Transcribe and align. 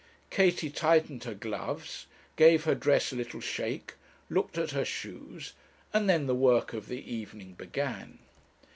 Katie 0.31 0.71
tightened 0.71 1.25
her 1.25 1.35
gloves, 1.35 2.07
gave 2.35 2.63
her 2.63 2.73
dress 2.73 3.11
a 3.13 3.15
little 3.15 3.39
shake, 3.39 3.93
looked 4.31 4.57
at 4.57 4.71
her 4.71 4.83
shoes, 4.83 5.53
and 5.93 6.09
then 6.09 6.25
the 6.25 6.33
work 6.33 6.73
of 6.73 6.87
the 6.87 7.05
evening 7.13 7.53
began. 7.53 8.17